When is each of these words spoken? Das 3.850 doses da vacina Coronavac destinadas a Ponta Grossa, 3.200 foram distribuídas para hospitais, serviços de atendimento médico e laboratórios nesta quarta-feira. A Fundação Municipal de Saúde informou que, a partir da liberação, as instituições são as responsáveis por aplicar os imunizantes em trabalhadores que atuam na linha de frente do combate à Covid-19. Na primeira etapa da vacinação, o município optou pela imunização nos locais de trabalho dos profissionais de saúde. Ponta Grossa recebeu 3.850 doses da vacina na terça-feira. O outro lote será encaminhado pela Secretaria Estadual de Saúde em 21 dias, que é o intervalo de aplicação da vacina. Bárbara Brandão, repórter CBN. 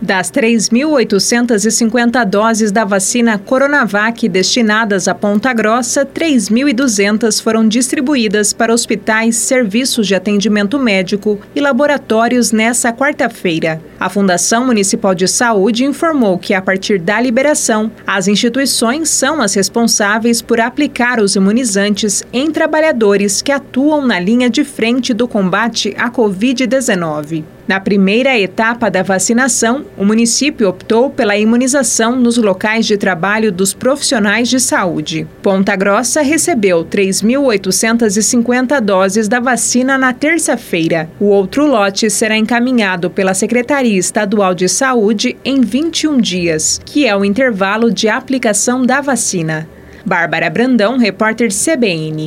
Das 0.00 0.30
3.850 0.30 2.24
doses 2.24 2.70
da 2.70 2.84
vacina 2.84 3.36
Coronavac 3.36 4.28
destinadas 4.28 5.08
a 5.08 5.14
Ponta 5.14 5.52
Grossa, 5.52 6.06
3.200 6.06 7.42
foram 7.42 7.66
distribuídas 7.66 8.52
para 8.52 8.72
hospitais, 8.72 9.34
serviços 9.34 10.06
de 10.06 10.14
atendimento 10.14 10.78
médico 10.78 11.40
e 11.52 11.60
laboratórios 11.60 12.52
nesta 12.52 12.92
quarta-feira. 12.92 13.82
A 13.98 14.08
Fundação 14.08 14.64
Municipal 14.64 15.16
de 15.16 15.26
Saúde 15.26 15.84
informou 15.84 16.38
que, 16.38 16.54
a 16.54 16.62
partir 16.62 17.00
da 17.00 17.20
liberação, 17.20 17.90
as 18.06 18.28
instituições 18.28 19.08
são 19.08 19.42
as 19.42 19.54
responsáveis 19.54 20.40
por 20.40 20.60
aplicar 20.60 21.18
os 21.18 21.34
imunizantes 21.34 22.22
em 22.32 22.52
trabalhadores 22.52 23.42
que 23.42 23.50
atuam 23.50 24.06
na 24.06 24.20
linha 24.20 24.48
de 24.48 24.62
frente 24.62 25.12
do 25.12 25.26
combate 25.26 25.92
à 25.98 26.08
Covid-19. 26.08 27.57
Na 27.68 27.78
primeira 27.78 28.36
etapa 28.38 28.90
da 28.90 29.02
vacinação, 29.02 29.84
o 29.94 30.02
município 30.02 30.66
optou 30.66 31.10
pela 31.10 31.36
imunização 31.36 32.16
nos 32.16 32.38
locais 32.38 32.86
de 32.86 32.96
trabalho 32.96 33.52
dos 33.52 33.74
profissionais 33.74 34.48
de 34.48 34.58
saúde. 34.58 35.26
Ponta 35.42 35.76
Grossa 35.76 36.22
recebeu 36.22 36.82
3.850 36.86 38.80
doses 38.80 39.28
da 39.28 39.38
vacina 39.38 39.98
na 39.98 40.14
terça-feira. 40.14 41.10
O 41.20 41.26
outro 41.26 41.66
lote 41.66 42.08
será 42.08 42.38
encaminhado 42.38 43.10
pela 43.10 43.34
Secretaria 43.34 43.98
Estadual 43.98 44.54
de 44.54 44.66
Saúde 44.66 45.36
em 45.44 45.60
21 45.60 46.16
dias, 46.22 46.80
que 46.86 47.06
é 47.06 47.14
o 47.14 47.22
intervalo 47.22 47.92
de 47.92 48.08
aplicação 48.08 48.86
da 48.86 49.02
vacina. 49.02 49.68
Bárbara 50.06 50.48
Brandão, 50.48 50.96
repórter 50.96 51.50
CBN. 51.50 52.26